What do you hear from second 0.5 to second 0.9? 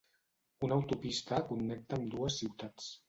Una